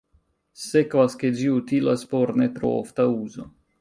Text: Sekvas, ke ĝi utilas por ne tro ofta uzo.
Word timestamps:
Sekvas, 0.61 1.17
ke 1.23 1.31
ĝi 1.41 1.51
utilas 1.57 2.07
por 2.15 2.33
ne 2.43 2.49
tro 2.57 2.73
ofta 2.79 3.07
uzo. 3.19 3.47